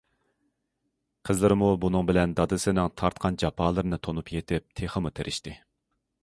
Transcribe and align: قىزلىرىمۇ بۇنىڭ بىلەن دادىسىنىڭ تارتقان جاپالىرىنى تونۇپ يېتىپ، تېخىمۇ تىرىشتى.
قىزلىرىمۇ 1.29 1.67
بۇنىڭ 1.83 2.07
بىلەن 2.11 2.33
دادىسىنىڭ 2.39 2.89
تارتقان 3.03 3.37
جاپالىرىنى 3.45 4.01
تونۇپ 4.09 4.33
يېتىپ، 4.37 4.67
تېخىمۇ 4.81 5.15
تىرىشتى. 5.21 5.55